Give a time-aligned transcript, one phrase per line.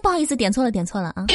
[0.00, 1.26] 不好意思，点错了，点错了啊。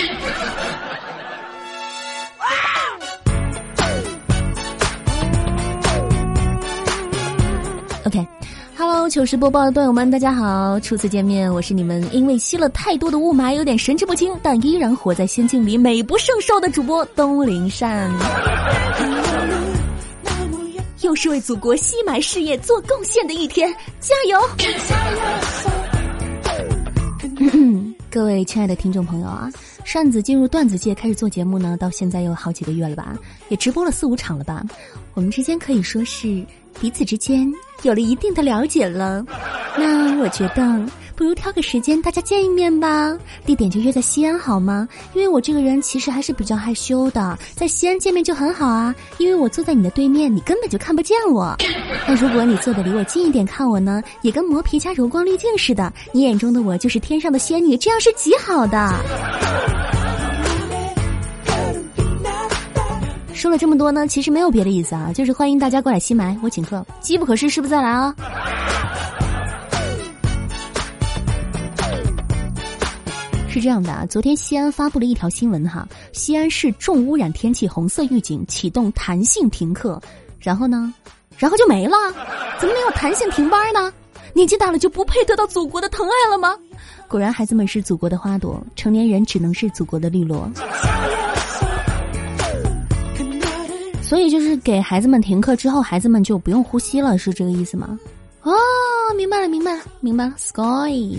[8.05, 18.11] OK，Hello，糗事播报的段友们，大家好，初次见面，我是你们因为吸了太多的雾霾，有点神志不清，但依然活在仙境里，美不胜收的主播东林善。
[21.01, 24.37] 又是为祖国吸霾事业做贡献的一天，加油！
[28.13, 29.49] 各位亲爱的听众朋友啊，
[29.83, 33.17] 扇子进入段子界开始做节目呢，到现在有好几个月了吧，
[33.49, 34.63] 也直播了四五场了吧，
[35.15, 36.45] 我们之间可以说是。
[36.79, 37.51] 彼此之间
[37.83, 39.25] 有了一定的了解了，
[39.77, 43.17] 那我觉得不如挑个时间大家见一面吧。
[43.45, 44.87] 地点就约在西安好吗？
[45.13, 48.93] 因为我这个人其实还是比较害羞的，在西安见面就很好啊。
[49.17, 51.55] 因为我坐在你的对面，你根本就看不见我。
[52.07, 59.82] 那如果你坐的离我近一点看我呢，也跟磨皮加柔光滤镜似的，你眼中的我就是天上的仙女，这样是极好的。
[63.43, 68.15] 说了这么多呢，其实没有别的意思啊，就是欢迎大家过来吸霾，我请客，机不可失，失不再来啊。
[73.49, 80.01] 是这样的啊，昨天西安发布了一条新闻哈，西安市重污染天气红色预警，启动弹性停课，
[80.39, 80.93] 然后呢，
[81.37, 81.97] 然后就没了，
[82.59, 83.91] 怎么没有弹性停班呢？
[84.31, 86.55] 年纪大了就不配得到祖国的疼爱了吗？
[87.09, 90.49] 果然，孩子们是祖国的花朵，成年人只能是祖国的绿萝。
[94.13, 97.99] 所以就是给孩子们停课之后，孩子们就不用呼吸了，是这个意思吗？
[98.43, 98.53] 哦，
[99.17, 101.17] 明白了，明白了，明白了，sky。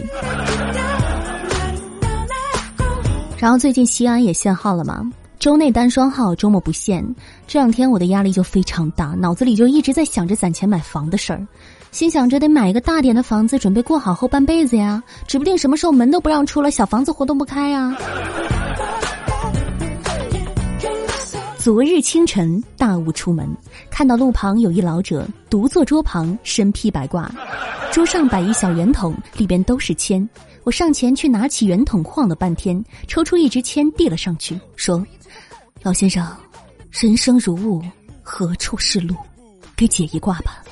[3.36, 5.02] 然后最近西安也限号了嘛，
[5.40, 7.04] 周内单双号，周末不限。
[7.48, 11.44] 这两天我的压力就非常大，脑子里就一直在想着攒钱买房的事儿，
[11.90, 17.92] 心想着得买一个大点的房子，准备过好后半辈子呀，指不定什么时候门都不让出了，小房子活动不开呀。
[21.64, 23.48] 昨日清晨，大雾出门，
[23.88, 27.26] 看到路旁有一老者独坐桌旁，身披白褂，
[27.90, 30.28] 桌上摆一小圆筒，里边都是铅。
[30.64, 35.02] 我上前去拿起圆筒，晃了半天，抽出一支铅递了上去，说
[35.80, 36.22] ：“老先生，
[36.90, 37.82] 人生如雾，
[38.22, 39.16] 何处是路？
[39.74, 40.62] 给解一卦吧。”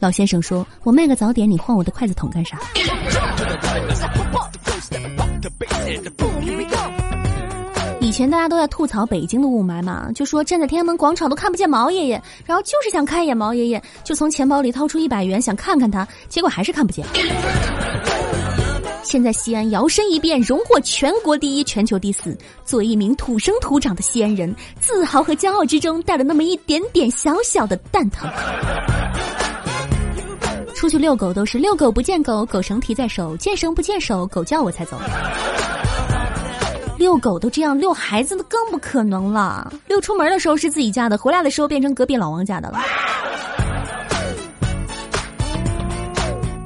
[0.00, 2.58] 老先生说：“我卖个早点，你晃我的筷子筒干啥？”
[8.10, 17.06] 以前大家都在吐槽北京的雾霾嘛，就说站在天安门广场都看不见毛爷爷，然后就是想看一眼毛爷爷，就从钱包里掏出一百元想看看他，结果还是看不见。
[19.04, 22.36] 现在西安摇身一变，荣获全国第一、全球第四。
[22.64, 28.28] 作为一名土生土长的西安人，自豪和骄傲之中带了那么一点点小小的蛋疼。
[30.74, 34.98] 出去遛狗都是遛狗不见狗，狗绳提在手，见绳不见手，狗叫我才走。
[37.00, 39.72] 遛狗都这样，遛孩子的更不可能了。
[39.86, 42.78] 遛出门的时候是自己家的，回来的时候变成隔壁老王家的了。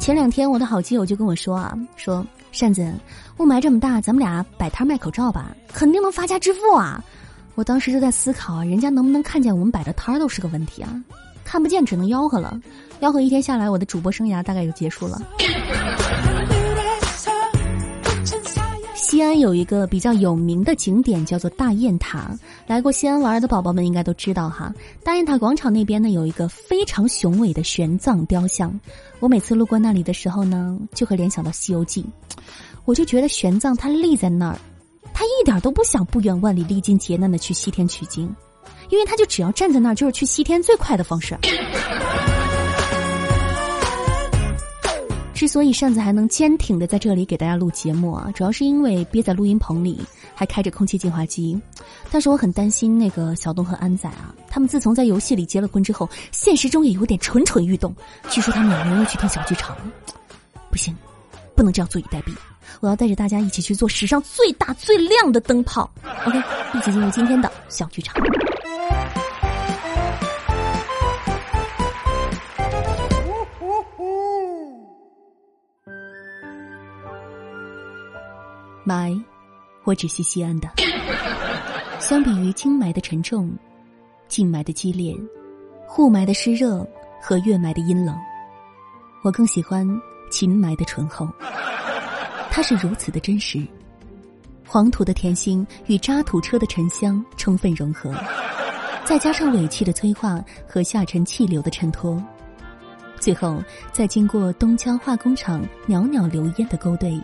[0.00, 2.92] 前两天我的好基友就跟我说啊，说扇子，
[3.36, 7.00] 雾霾这么大，咱们俩摆摊卖口罩吧，肯定能发家致富啊。
[7.54, 10.90] 我当时就在思考啊，人家能不能看见我们摆的摊儿都是个问题啊，
[11.44, 12.60] 看不见只能吆喝了，
[13.00, 15.22] 吆喝一天下来，我的主播生涯大概就结束了。
[19.14, 22.36] 西安有一个比较有名的景点叫做大雁塔，
[22.66, 24.74] 来过西安玩的宝宝们应该都知道哈。
[25.04, 28.76] 大雁塔广场那边呢有一个非常雄伟的玄奘雕像，
[29.20, 32.02] 我每次路过那里的时候呢，就会联想到《西游记》，
[32.86, 34.58] 我就觉得玄奘他立在那儿，
[35.12, 38.24] 他一点都不想不远万里历尽劫难的去西天取经，
[38.90, 41.38] 因为他就只要站在那儿就是去西天最快的方式。
[45.34, 50.00] 之所以扇子还能坚挺的在这里给大家录节目啊，主要是因为憋在录音棚里，
[50.32, 51.60] 还开着空气净化机。
[52.08, 57.92] 但是我很担心那个小东和安仔啊，他们自从在游戏里结了婚之后，现实中也有点蠢蠢欲动。
[58.30, 59.76] 据说他们两个人又去听小剧场，
[60.70, 60.96] 不行，
[61.56, 62.32] 不能这样坐以待毙。
[62.80, 65.90] 我要带着大家一起去做史上最大最亮的灯泡。
[66.26, 66.38] OK，
[66.74, 68.14] 一起进入今天的小剧场。
[78.86, 79.20] 霾，
[79.84, 80.68] 我只吸西安的。
[81.98, 83.50] 相比于京霾的沉重，
[84.28, 85.14] 静霾的激烈，
[85.96, 86.86] 雾霾的湿热
[87.20, 88.14] 和月霾的阴冷，
[89.22, 89.86] 我更喜欢
[90.30, 91.26] 秦霾的醇厚。
[92.50, 93.66] 它是如此的真实，
[94.66, 98.14] 黄土的甜腥与渣土车的沉香充分融合，
[99.04, 102.22] 再加上尾气的催化和下沉气流的衬托，
[103.18, 107.18] 最后再经过东郊化工厂袅袅流烟的勾兑。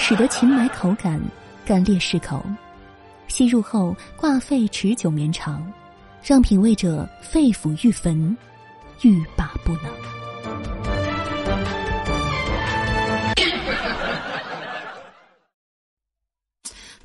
[0.00, 1.20] 使得秦霾口感
[1.66, 2.42] 干裂适口，
[3.26, 5.70] 吸入后挂肺持久绵长，
[6.22, 8.34] 让品味者肺腑欲焚，
[9.02, 9.82] 欲罢不能。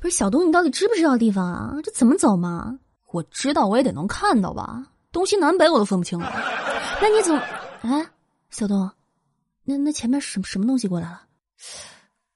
[0.00, 1.74] 不是小东，你到底知不知道地方啊？
[1.82, 2.78] 这怎么走嘛？
[3.12, 4.82] 我知道，我也得能看到吧？
[5.12, 6.32] 东西南北我都分不清了。
[7.02, 7.42] 那你怎么？
[7.82, 8.06] 哎，
[8.50, 8.90] 小东，
[9.64, 11.20] 那那前面什么什么东西过来了？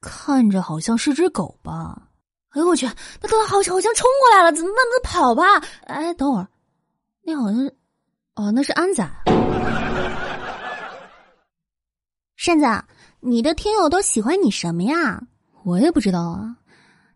[0.01, 2.03] 看着好像是只狗吧？
[2.51, 2.87] 哎呦我去，
[3.21, 4.77] 那它好像好像冲过来了，怎么办？
[4.91, 5.45] 那跑吧！
[5.85, 6.49] 哎，等会儿，
[7.23, 7.77] 那好像是，
[8.37, 9.07] 哦，那是安仔。
[12.37, 12.67] 扇子，
[13.21, 15.21] 你的听友都喜欢你什么呀？
[15.65, 16.57] 我也不知道啊。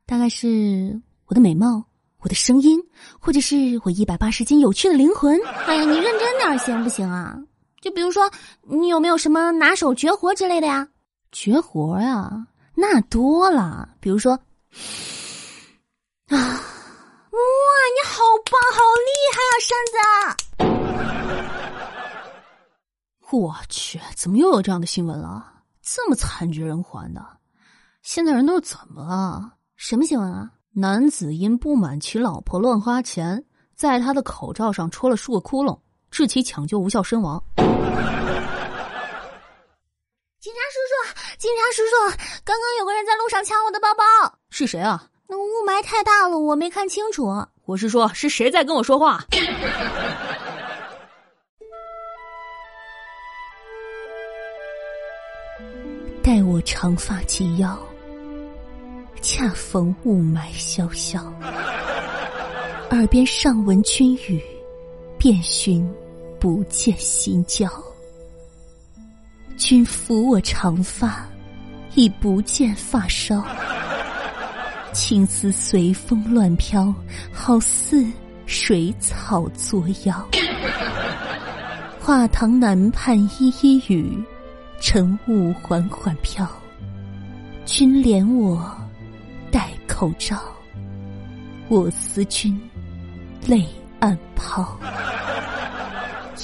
[0.04, 1.82] 大概是我的美貌，
[2.20, 2.78] 我的声音，
[3.18, 5.40] 或者是我一百八十斤有趣的灵魂。
[5.66, 7.38] 哎呀，你认真点行不行啊？
[7.80, 8.30] 就比如说，
[8.62, 10.86] 你有没有什么拿手绝活之类的呀？
[11.30, 12.46] 绝活呀，
[12.82, 13.88] 那多了。
[14.00, 14.36] 比如说，啊，
[16.30, 19.96] 哇，你好棒，好厉害啊，扇子！
[23.30, 25.46] 我去，怎么又有这样的新闻了？
[25.80, 27.24] 这么惨绝人寰的，
[28.02, 29.52] 现在人都是怎么了？
[29.76, 30.50] 什么新闻啊？
[30.74, 33.44] 男子因不满其老婆乱花钱，
[33.76, 35.78] 在他的口罩上戳了数个窟窿，
[36.10, 37.40] 致其抢救无效身亡。
[40.42, 40.94] 警察叔叔，
[41.38, 41.94] 警察叔叔，
[42.44, 44.02] 刚刚有个人在路上抢我的包包，
[44.50, 45.06] 是谁啊？
[45.28, 47.46] 那雾霾太大了，我没看清楚。
[47.64, 49.24] 我是说，是谁在跟我说话？
[56.20, 57.78] 待我长发及腰。
[59.20, 61.22] 恰逢雾霾萧萧，
[62.90, 64.42] 耳边尚闻君语，
[65.16, 65.88] 遍寻
[66.40, 67.70] 不见心焦。
[69.56, 71.24] 君抚我长发，
[71.94, 73.44] 已不见发梢。
[74.92, 76.94] 青丝随风乱飘，
[77.32, 78.06] 好似
[78.46, 80.28] 水草作妖。
[82.00, 84.22] 画堂南畔依依雨，
[84.80, 86.46] 晨雾缓缓飘。
[87.64, 88.74] 君怜我
[89.50, 89.70] 戴。
[89.86, 90.42] 口罩，
[91.68, 92.58] 我思君，
[93.46, 93.64] 泪
[94.00, 94.76] 暗抛。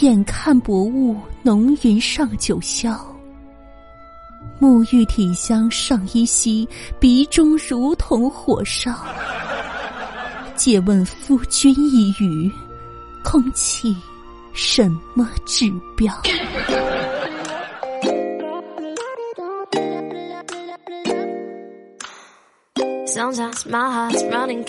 [0.00, 2.96] 眼看薄雾浓云上九霄，
[4.60, 6.68] 沐浴体香上衣稀，
[6.98, 8.92] 鼻中如同火烧。
[10.56, 12.50] 借问夫君一语，
[13.22, 13.96] 空气
[14.52, 16.12] 什么指标？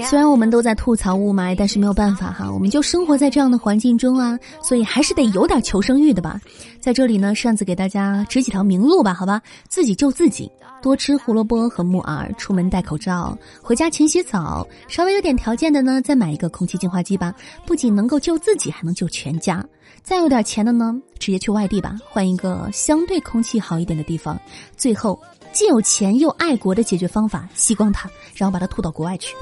[0.06, 6.40] 虽然我们都在吐槽雾霾，但是没有办法哈，我们就生活在这样的环境中啊，所以还是得有点求生欲的吧。
[6.80, 10.51] 在这里呢，扇子给大家指几条明路吧，好吧，自己救自己，
[10.81, 17.34] 多吃胡萝卜和木耳，出门戴口罩，回家勤洗澡，稍微有点条件的呢，再买一个空气净化机吧，
[17.66, 19.63] 不仅能够救自己，还能救全家。
[20.02, 24.40] 再有点钱的呢，直接去外地吧，换一个相对空气好一点的地方。
[24.75, 25.19] 最后。
[25.51, 29.36] 既有钱又爱国的解决方法，吸光它，然后把它吐到国外去。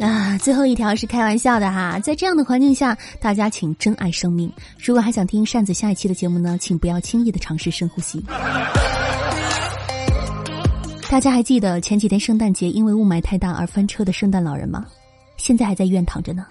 [0.00, 4.52] 啊，最后一条是开玩笑的哈，在这样的环境下，大家请珍爱生命。
[4.78, 8.22] 如果还想听扇子下一期的节目呢，请不要轻易的尝试深呼吸。
[11.08, 14.84] 大家还记得前几天圣诞节因为雾霾太大而翻车的圣诞老人吗？
[15.44, 16.46] 现在还在医院躺着呢。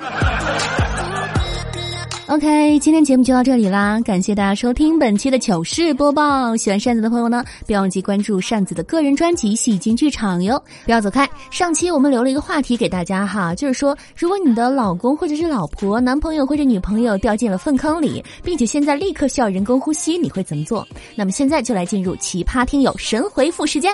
[2.28, 6.56] OK，今天节目就到这里啦，感谢大家收听本期的糗事播报。
[6.56, 10.64] 喜欢扇子的朋友呢，别忘记关注扇子的个人专辑《戏精剧场》哟。
[10.86, 20.88] 不要走开，上期我们留了一个话题给大家哈，就是说，如果你的老公或者是老婆、男朋友或者女朋友掉进了粪坑里，并且现在立刻需要人工呼吸，你会怎么做？
[21.16, 23.92] 那么现在就来进入奇葩听友神回复时间。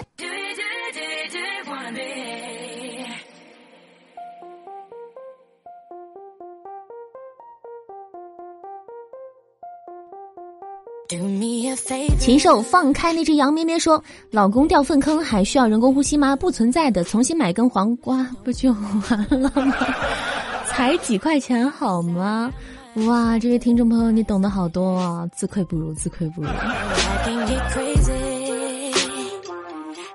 [12.19, 16.35] 禽兽放开那只羊咩咩说：“老公掉粪坑还需要人工呼吸吗？
[16.35, 19.73] 不存在的，重新买根黄瓜不就完了吗？
[20.67, 22.51] 才几块钱好吗？
[23.07, 25.27] 哇，这位听众朋友，你懂得好多啊！
[25.35, 26.49] 自愧不如，自愧不如。”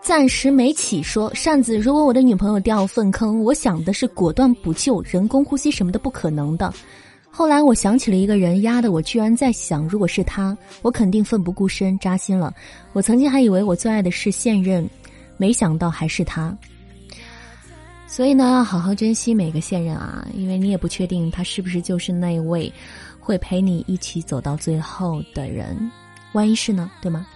[0.01, 6.73] 暂时没起说扇子，如果我的女朋友掉粪坑，我想的是果断补救，人工呼吸什么的不可能的。
[7.37, 12.55] 后来我想起了一个人，压的我居然在想，如果是他，我肯定奋不顾身，扎心了。
[12.93, 14.89] 我曾经还以为我最爱的是现任，
[15.37, 16.57] 没想到还是他。
[18.07, 22.73] 所以呢，要好好珍惜每个现任啊，因为你也不确定他是不是就是那位
[23.19, 25.91] 会陪你一起走到最后的人，
[26.35, 26.89] 万一是呢？
[27.03, 27.27] 对吗？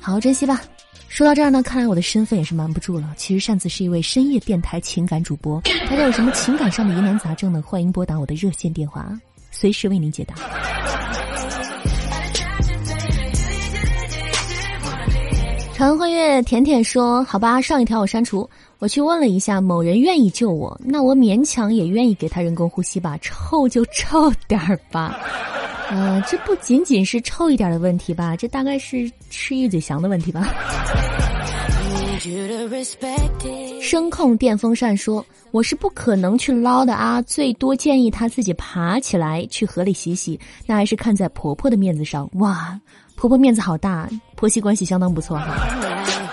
[0.00, 0.60] 好好珍惜吧。
[1.08, 3.14] 说到这儿呢，看来我的身份也是瞒不住了。
[3.16, 7.62] 其实扇子是一位深夜电台情感主播，大家有什么情感上的疑难杂症呢？
[7.64, 9.16] 欢迎拨打我的热线电话，
[9.50, 10.34] 随时为您解答。
[15.72, 18.48] 长辉月甜甜说：“好吧，上一条我删除。
[18.78, 23.18] 我去问了一下，某人愿意救我，那我勉强也愿意给他人工呼吸吧。
[23.20, 25.18] 臭就臭点儿吧。
[25.90, 28.34] 呃，这不仅仅是臭一点的问题吧？
[28.36, 30.48] 这大概是吃一嘴翔的问题吧。
[33.82, 40.40] ”声控电风扇说：“我是不可能去捞的啊，最多建议他自己爬起来去河里洗洗。
[40.66, 42.80] 那还是看在婆婆的面子上，哇。”
[43.16, 46.23] 婆婆面子好大，婆媳关系相当不错哈。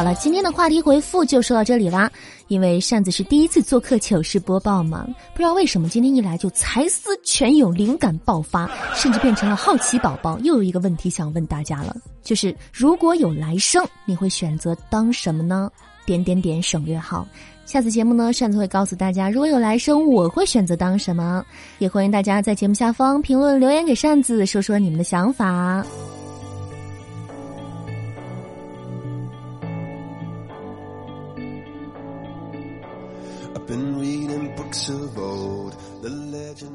[0.00, 2.10] 好了，今天的话题回复就说到这里啦。
[2.48, 10.38] 因为扇子是第一次做客糗事播报嘛，不知道为什么今天一来就才思泉涌，灵感爆发，甚至变成了好奇宝宝。
[10.38, 15.70] 又有一个问题想问大家了，就是如果有来生，你会选择当什么呢？
[16.06, 17.28] 点点点省略号。
[17.66, 21.44] 下次节目呢，扇子会告诉大家，如果有来生，我会选择当什么。
[21.76, 25.84] 也欢迎大家在节目下方评论留言给扇子，说说你们的想法。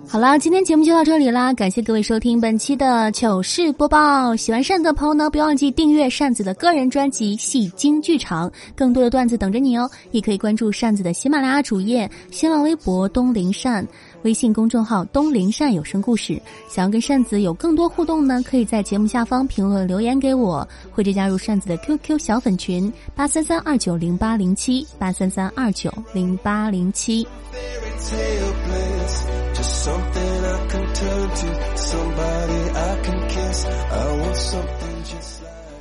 [0.07, 4.35] 好了，今天节目就到这里啦，感谢各位收听本期的糗事播报。
[4.35, 9.89] 喜欢扇子的朋友呢，不要忘记订阅扇子的个人专辑《戏精剧场》，更多的段子等着你哦。
[10.11, 13.85] 也可以关注扇子的喜马拉雅主页、新浪微博东林扇、
[14.23, 16.41] 微信公众号东林扇有声故事。
[16.69, 27.27] 想要跟扇子有更多互动呢，可以在节目下方评论留言给我，或者加入扇子的 QQ 小粉群八三三二九零八零七八三三二九零八零七。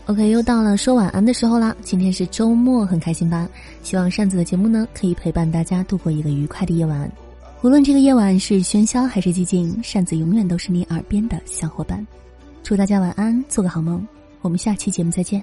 [0.06, 1.74] OK，又到了说晚安的时候啦！
[1.82, 3.48] 今天是周末，很开心吧？
[3.82, 7.10] 希望扇子的节目呢，可以陪伴大家度过一个愉快的夜晚。
[7.62, 12.06] 无论这个夜晚是喧嚣还是寂静，扇子永远都是你耳边的小伙伴。
[12.62, 14.06] 祝大家晚安，做个好梦。
[14.42, 15.42] 我们下期节目再见。